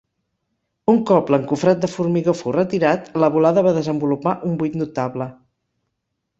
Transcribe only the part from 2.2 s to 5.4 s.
fou retirat, la volada va desenvolupar un buit notable.